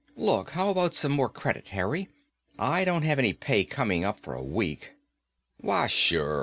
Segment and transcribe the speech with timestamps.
[0.17, 2.09] "Look, how about some more credit, Harry?
[2.57, 4.93] I don't have any pay coming up for a week."
[5.57, 6.39] "Why, sure.